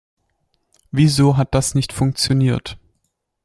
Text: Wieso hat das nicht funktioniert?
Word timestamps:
Wieso 0.89 1.37
hat 1.37 1.53
das 1.53 1.75
nicht 1.75 1.93
funktioniert? 1.93 2.79